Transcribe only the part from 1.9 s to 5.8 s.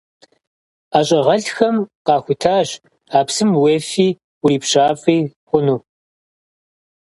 къахутащ а псым уефи урипщафӏи хъуну.